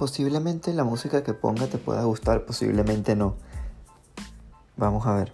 [0.00, 3.36] Posiblemente la música que ponga te pueda gustar, posiblemente no.
[4.78, 5.30] Vamos a ver.